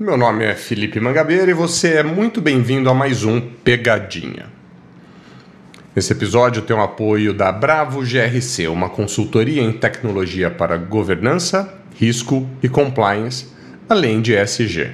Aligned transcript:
meu 0.00 0.16
nome 0.16 0.44
é 0.44 0.54
Felipe 0.54 1.00
Mangabeira 1.00 1.50
e 1.50 1.54
você 1.54 1.94
é 1.94 2.02
muito 2.04 2.40
bem-vindo 2.40 2.88
a 2.88 2.94
mais 2.94 3.24
um 3.24 3.40
Pegadinha. 3.40 4.46
Esse 5.96 6.12
episódio 6.12 6.62
tem 6.62 6.76
o 6.76 6.80
apoio 6.80 7.34
da 7.34 7.50
Bravo 7.50 8.02
GRC, 8.02 8.68
uma 8.68 8.88
consultoria 8.88 9.60
em 9.60 9.72
tecnologia 9.72 10.52
para 10.52 10.76
governança, 10.76 11.74
risco 11.96 12.48
e 12.62 12.68
compliance, 12.68 13.48
além 13.88 14.22
de 14.22 14.36
SG. 14.36 14.88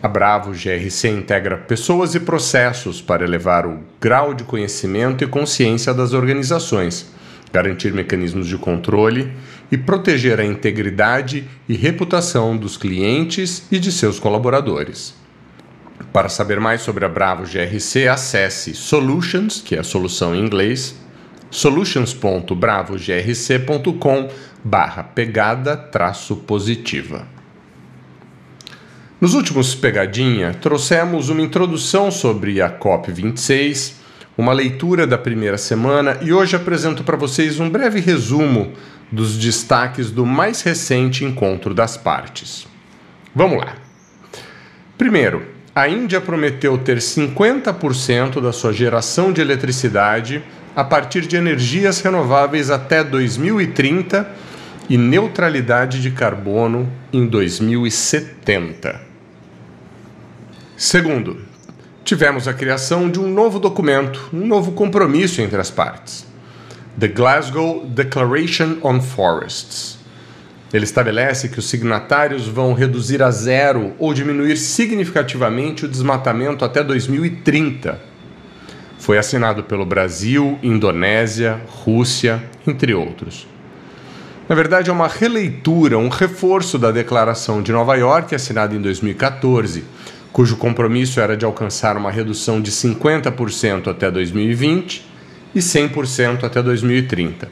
A 0.00 0.06
Bravo 0.06 0.52
GRC 0.52 1.08
integra 1.08 1.56
pessoas 1.56 2.14
e 2.14 2.20
processos 2.20 3.02
para 3.02 3.24
elevar 3.24 3.66
o 3.66 3.80
grau 4.00 4.34
de 4.34 4.44
conhecimento 4.44 5.24
e 5.24 5.26
consciência 5.26 5.92
das 5.92 6.12
organizações, 6.12 7.12
garantir 7.52 7.92
mecanismos 7.92 8.46
de 8.46 8.56
controle 8.56 9.32
e 9.70 9.76
proteger 9.76 10.40
a 10.40 10.44
integridade 10.44 11.48
e 11.68 11.74
reputação 11.74 12.56
dos 12.56 12.76
clientes 12.76 13.64
e 13.70 13.78
de 13.78 13.90
seus 13.90 14.18
colaboradores. 14.18 15.14
Para 16.12 16.28
saber 16.28 16.60
mais 16.60 16.82
sobre 16.82 17.04
a 17.04 17.08
Bravo 17.08 17.44
GRC, 17.44 18.06
acesse 18.08 18.74
Solutions, 18.74 19.60
que 19.60 19.74
é 19.74 19.80
a 19.80 19.84
solução 19.84 20.34
em 20.34 20.44
inglês, 20.44 20.94
solutions.bravogrc.com 21.50 24.28
barra 24.64 25.02
pegada 25.02 25.76
traço 25.76 26.36
positiva. 26.36 27.26
Nos 29.20 29.34
últimos 29.34 29.74
Pegadinha, 29.74 30.54
trouxemos 30.54 31.28
uma 31.30 31.40
introdução 31.40 32.10
sobre 32.10 32.60
a 32.60 32.68
COP26, 32.70 33.94
uma 34.36 34.52
leitura 34.52 35.06
da 35.06 35.16
primeira 35.16 35.56
semana 35.56 36.18
e 36.20 36.32
hoje 36.32 36.56
apresento 36.56 37.02
para 37.02 37.16
vocês 37.16 37.58
um 37.58 37.70
breve 37.70 38.00
resumo 38.00 38.72
dos 39.10 39.38
destaques 39.38 40.10
do 40.10 40.26
mais 40.26 40.62
recente 40.62 41.24
encontro 41.24 41.72
das 41.72 41.96
partes. 41.96 42.66
Vamos 43.34 43.58
lá. 43.58 43.74
Primeiro, 44.98 45.46
a 45.74 45.88
Índia 45.88 46.20
prometeu 46.20 46.76
ter 46.78 46.98
50% 46.98 48.40
da 48.40 48.52
sua 48.52 48.72
geração 48.72 49.32
de 49.32 49.40
eletricidade 49.40 50.42
a 50.74 50.84
partir 50.84 51.26
de 51.26 51.36
energias 51.36 52.00
renováveis 52.00 52.70
até 52.70 53.02
2030 53.02 54.26
e 54.88 54.96
neutralidade 54.96 56.00
de 56.00 56.10
carbono 56.10 56.90
em 57.12 57.26
2070. 57.26 59.00
Segundo, 60.76 61.40
tivemos 62.06 62.46
a 62.46 62.54
criação 62.54 63.10
de 63.10 63.18
um 63.18 63.28
novo 63.28 63.58
documento, 63.58 64.28
um 64.32 64.46
novo 64.46 64.70
compromisso 64.70 65.42
entre 65.42 65.60
as 65.60 65.72
partes. 65.72 66.24
The 66.96 67.08
Glasgow 67.08 67.84
Declaration 67.84 68.78
on 68.80 69.00
Forests. 69.00 69.98
Ele 70.72 70.84
estabelece 70.84 71.48
que 71.48 71.58
os 71.58 71.68
signatários 71.68 72.46
vão 72.46 72.74
reduzir 72.74 73.24
a 73.24 73.30
zero 73.32 73.92
ou 73.98 74.14
diminuir 74.14 74.56
significativamente 74.56 75.84
o 75.84 75.88
desmatamento 75.88 76.64
até 76.64 76.82
2030. 76.84 78.00
Foi 79.00 79.18
assinado 79.18 79.64
pelo 79.64 79.84
Brasil, 79.84 80.60
Indonésia, 80.62 81.60
Rússia, 81.66 82.40
entre 82.64 82.94
outros. 82.94 83.48
Na 84.48 84.54
verdade, 84.54 84.90
é 84.90 84.92
uma 84.92 85.08
releitura, 85.08 85.98
um 85.98 86.08
reforço 86.08 86.78
da 86.78 86.92
Declaração 86.92 87.60
de 87.60 87.72
Nova 87.72 87.96
York, 87.96 88.32
assinada 88.32 88.76
em 88.76 88.80
2014, 88.80 89.84
cujo 90.36 90.58
compromisso 90.58 91.18
era 91.18 91.34
de 91.34 91.46
alcançar 91.46 91.96
uma 91.96 92.10
redução 92.10 92.60
de 92.60 92.70
50% 92.70 93.88
até 93.88 94.10
2020 94.10 95.02
e 95.54 95.60
100% 95.60 96.44
até 96.44 96.62
2030. 96.62 97.48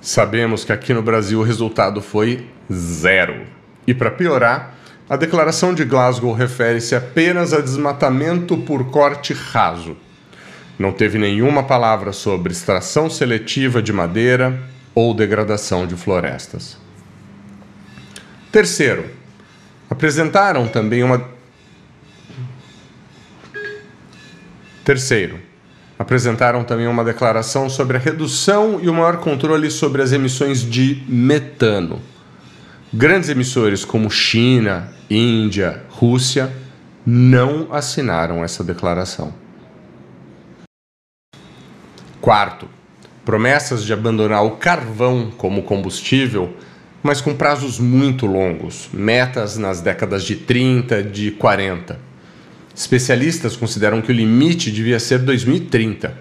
Sabemos 0.00 0.64
que 0.64 0.72
aqui 0.72 0.94
no 0.94 1.02
Brasil 1.02 1.40
o 1.40 1.42
resultado 1.42 2.00
foi 2.00 2.46
zero. 2.72 3.42
E 3.84 3.92
para 3.92 4.12
piorar, 4.12 4.76
a 5.10 5.16
declaração 5.16 5.74
de 5.74 5.84
Glasgow 5.84 6.32
refere-se 6.32 6.94
apenas 6.94 7.52
a 7.52 7.60
desmatamento 7.60 8.58
por 8.58 8.92
corte 8.92 9.32
raso. 9.32 9.96
Não 10.78 10.92
teve 10.92 11.18
nenhuma 11.18 11.64
palavra 11.64 12.12
sobre 12.12 12.52
extração 12.52 13.10
seletiva 13.10 13.82
de 13.82 13.92
madeira 13.92 14.56
ou 14.94 15.12
degradação 15.14 15.84
de 15.84 15.96
florestas. 15.96 16.78
Terceiro, 18.52 19.04
apresentaram 19.90 20.68
também 20.68 21.02
uma. 21.02 21.33
Terceiro, 24.84 25.40
apresentaram 25.98 26.62
também 26.62 26.86
uma 26.86 27.02
declaração 27.02 27.70
sobre 27.70 27.96
a 27.96 28.00
redução 28.00 28.78
e 28.82 28.88
o 28.88 28.92
maior 28.92 29.16
controle 29.16 29.70
sobre 29.70 30.02
as 30.02 30.12
emissões 30.12 30.60
de 30.60 31.02
metano. 31.08 32.02
Grandes 32.92 33.30
emissores 33.30 33.82
como 33.82 34.10
China, 34.10 34.92
Índia, 35.08 35.82
Rússia 35.88 36.52
não 37.06 37.72
assinaram 37.72 38.44
essa 38.44 38.62
declaração. 38.62 39.32
Quarto, 42.20 42.68
promessas 43.24 43.86
de 43.86 43.92
abandonar 43.94 44.44
o 44.44 44.52
carvão 44.52 45.30
como 45.30 45.62
combustível, 45.62 46.54
mas 47.02 47.22
com 47.22 47.34
prazos 47.34 47.78
muito 47.78 48.26
longos, 48.26 48.90
metas 48.92 49.56
nas 49.56 49.80
décadas 49.80 50.24
de 50.24 50.36
30, 50.36 51.02
de 51.02 51.30
40 51.30 52.13
Especialistas 52.74 53.56
consideram 53.56 54.02
que 54.02 54.10
o 54.10 54.14
limite 54.14 54.70
devia 54.72 54.98
ser 54.98 55.20
2030. 55.20 56.16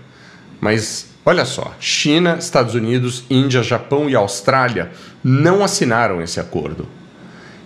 Mas 0.62 1.10
olha 1.26 1.46
só, 1.46 1.76
China, 1.80 2.38
Estados 2.40 2.76
Unidos, 2.76 3.24
Índia, 3.30 3.64
Japão 3.64 4.10
e 4.10 4.16
Austrália 4.16 4.92
não 5.24 5.64
assinaram 5.64 6.22
esse 6.22 6.40
acordo. 6.40 6.88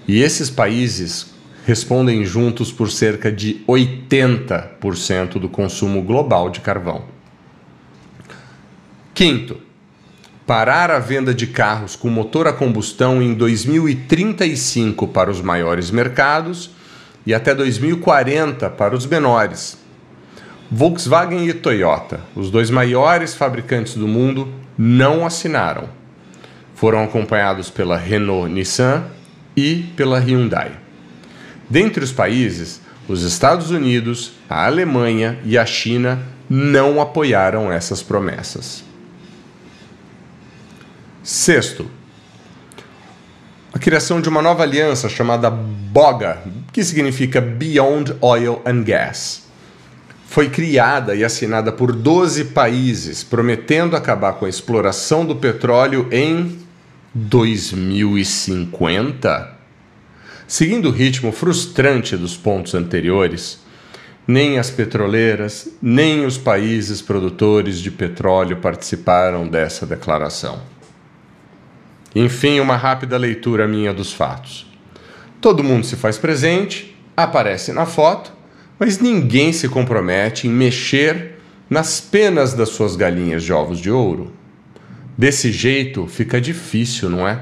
E 0.07 0.21
esses 0.21 0.49
países 0.49 1.27
respondem 1.65 2.23
juntos 2.23 2.71
por 2.71 2.89
cerca 2.89 3.29
de 3.29 3.61
80% 3.67 5.33
do 5.33 5.49
consumo 5.49 6.01
global 6.01 6.49
de 6.49 6.61
carvão. 6.61 7.03
Quinto, 9.13 9.57
parar 10.45 10.89
a 10.89 10.99
venda 10.99 11.33
de 11.33 11.45
carros 11.45 11.97
com 11.97 12.09
motor 12.09 12.47
a 12.47 12.53
combustão 12.53 13.21
em 13.21 13.33
2035 13.33 15.09
para 15.09 15.29
os 15.29 15.41
maiores 15.41 15.91
mercados 15.91 16.76
e 17.27 17.33
até 17.33 17.53
2040 17.53 18.69
para 18.69 18.95
os 18.95 19.05
menores. 19.05 19.77
Volkswagen 20.71 21.45
e 21.45 21.53
Toyota, 21.53 22.21
os 22.33 22.49
dois 22.49 22.69
maiores 22.69 23.35
fabricantes 23.35 23.95
do 23.95 24.07
mundo, 24.07 24.47
não 24.77 25.25
assinaram. 25.25 25.89
Foram 26.73 27.03
acompanhados 27.03 27.69
pela 27.69 27.97
Renault 27.97 28.49
Nissan 28.49 29.03
e 29.57 29.91
pela 29.97 30.19
Hyundai. 30.19 30.71
Dentre 31.69 32.01
os 32.01 32.13
países, 32.13 32.79
os 33.09 33.23
Estados 33.23 33.71
Unidos, 33.71 34.31
a 34.49 34.66
Alemanha 34.66 35.37
e 35.43 35.57
a 35.57 35.66
China 35.66 36.19
não 36.49 37.01
apoiaram 37.01 37.69
essas 37.69 38.01
promessas. 38.01 38.85
Sexto, 41.21 41.91
criação 43.87 44.19
de 44.19 44.28
uma 44.28 44.41
nova 44.41 44.63
aliança 44.63 45.07
chamada 45.07 45.49
BOGA, 45.49 46.43
que 46.73 46.84
significa 46.84 47.39
Beyond 47.39 48.17
Oil 48.19 48.61
and 48.66 48.84
Gas. 48.84 49.43
Foi 50.28 50.49
criada 50.49 51.16
e 51.16 51.23
assinada 51.23 51.72
por 51.72 51.93
12 51.93 52.47
países, 52.47 53.23
prometendo 53.23 53.95
acabar 53.95 54.34
com 54.34 54.43
a 54.43 54.49
exploração 54.49 55.25
do 55.25 55.37
petróleo 55.37 56.09
em 56.11 56.59
2050. 57.16 59.55
Seguindo 60.45 60.90
o 60.90 60.91
ritmo 60.91 61.31
frustrante 61.31 62.17
dos 62.17 62.35
pontos 62.35 62.75
anteriores, 62.75 63.61
nem 64.28 64.59
as 64.59 64.69
petroleiras, 64.69 65.69
nem 65.81 66.25
os 66.25 66.37
países 66.37 67.01
produtores 67.01 67.79
de 67.79 67.90
petróleo 67.90 68.57
participaram 68.57 69.47
dessa 69.47 69.85
declaração. 69.85 70.75
Enfim, 72.19 72.59
uma 72.59 72.75
rápida 72.75 73.16
leitura 73.16 73.67
minha 73.67 73.93
dos 73.93 74.11
fatos. 74.11 74.66
Todo 75.40 75.64
mundo 75.64 75.85
se 75.85 75.96
faz 75.96 76.17
presente, 76.17 76.97
aparece 77.16 77.72
na 77.72 77.85
foto, 77.85 78.34
mas 78.79 78.97
ninguém 78.97 79.53
se 79.53 79.69
compromete 79.69 80.47
em 80.47 80.49
mexer 80.49 81.40
nas 81.69 82.02
penas 82.02 82.55
das 82.55 82.69
suas 82.69 82.96
galinhas 82.96 83.43
de 83.43 83.53
ovos 83.53 83.78
de 83.78 83.91
ouro. 83.91 84.34
Desse 85.16 85.52
jeito 85.52 86.08
fica 86.08 86.41
difícil, 86.41 87.08
não 87.08 87.28
é? 87.28 87.40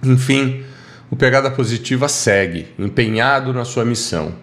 Enfim, 0.00 0.62
o 1.10 1.16
Pegada 1.16 1.50
Positiva 1.50 2.08
segue, 2.08 2.68
empenhado 2.78 3.52
na 3.52 3.64
sua 3.64 3.84
missão, 3.84 4.36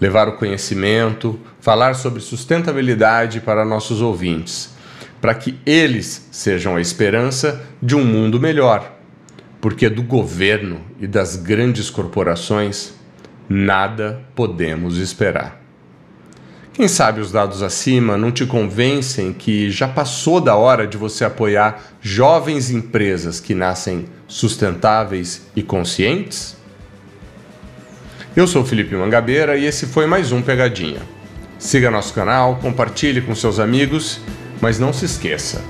levar 0.00 0.28
o 0.28 0.38
conhecimento, 0.38 1.38
falar 1.60 1.92
sobre 1.92 2.22
sustentabilidade 2.22 3.40
para 3.40 3.66
nossos 3.66 4.00
ouvintes, 4.00 4.77
para 5.20 5.34
que 5.34 5.58
eles 5.66 6.28
sejam 6.30 6.76
a 6.76 6.80
esperança 6.80 7.62
de 7.82 7.94
um 7.94 8.04
mundo 8.04 8.40
melhor. 8.40 8.96
Porque 9.60 9.88
do 9.88 10.02
governo 10.02 10.80
e 11.00 11.06
das 11.06 11.36
grandes 11.36 11.90
corporações 11.90 12.94
nada 13.48 14.22
podemos 14.34 14.98
esperar. 14.98 15.58
Quem 16.72 16.86
sabe 16.86 17.20
os 17.20 17.32
dados 17.32 17.60
acima 17.60 18.16
não 18.16 18.30
te 18.30 18.46
convencem 18.46 19.32
que 19.32 19.68
já 19.68 19.88
passou 19.88 20.40
da 20.40 20.54
hora 20.54 20.86
de 20.86 20.96
você 20.96 21.24
apoiar 21.24 21.82
jovens 22.00 22.70
empresas 22.70 23.40
que 23.40 23.52
nascem 23.52 24.04
sustentáveis 24.28 25.48
e 25.56 25.62
conscientes? 25.62 26.56
Eu 28.36 28.46
sou 28.46 28.64
Felipe 28.64 28.94
Mangabeira 28.94 29.56
e 29.56 29.64
esse 29.64 29.86
foi 29.86 30.06
mais 30.06 30.30
um 30.30 30.40
Pegadinha. 30.40 31.00
Siga 31.58 31.90
nosso 31.90 32.14
canal, 32.14 32.60
compartilhe 32.62 33.20
com 33.20 33.34
seus 33.34 33.58
amigos, 33.58 34.20
mas 34.60 34.78
não 34.78 34.92
se 34.92 35.04
esqueça: 35.04 35.62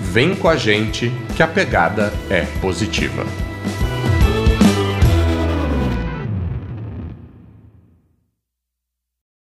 vem 0.00 0.34
com 0.34 0.48
a 0.48 0.56
gente 0.56 1.12
que 1.36 1.42
a 1.42 1.48
pegada 1.48 2.12
é 2.30 2.42
positiva. 2.60 3.24